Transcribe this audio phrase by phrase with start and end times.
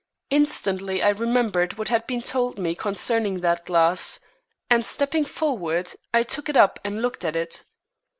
[0.31, 4.19] Instantly I remembered what had been told me concerning that glass,
[4.67, 7.63] and stepping forward, I took it up and looked at it.